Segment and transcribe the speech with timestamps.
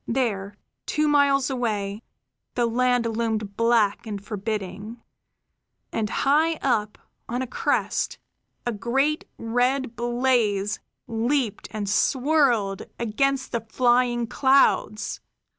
[0.07, 0.57] There,
[0.87, 2.01] two miles away,
[2.55, 4.99] the land loomed black and forbidding;
[5.93, 6.97] and high up,
[7.29, 8.17] on a crest,
[8.65, 15.21] a great red blaze leaped and swirled against the flying clouds.